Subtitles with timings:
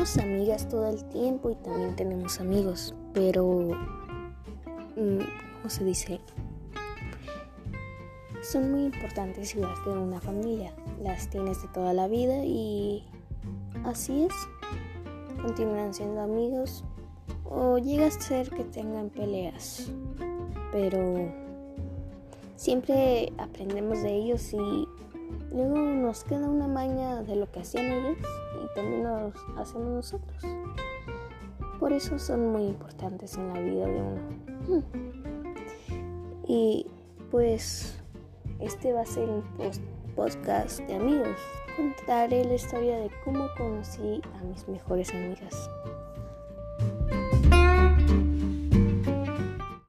[0.00, 3.68] tenemos amigas todo el tiempo y también tenemos amigos, pero,
[4.96, 5.18] mm,
[5.56, 6.20] ¿cómo se dice?
[8.42, 10.72] Son muy importantes igual que una familia.
[11.02, 13.04] Las tienes de toda la vida y
[13.84, 14.32] así es.
[15.42, 16.82] Continuarán siendo amigos
[17.44, 19.92] o llega a ser que tengan peleas,
[20.72, 21.30] pero
[22.56, 24.88] siempre aprendemos de ellos y
[25.52, 25.76] luego
[26.10, 30.42] nos queda una maña de lo que hacían ellos y también nos hacemos nosotros.
[31.78, 34.82] Por eso son muy importantes en la vida de uno.
[36.48, 36.88] Y
[37.30, 38.02] pues
[38.58, 39.44] este va a ser un
[40.16, 41.36] podcast de amigos.
[41.76, 45.70] Contaré la historia de cómo conocí a mis mejores amigas.